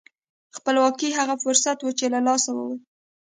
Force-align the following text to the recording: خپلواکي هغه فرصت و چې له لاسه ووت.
خپلواکي 0.57 1.09
هغه 1.19 1.35
فرصت 1.43 1.77
و 1.81 1.89
چې 1.97 2.05
له 2.13 2.19
لاسه 2.27 2.49
ووت. 2.53 2.81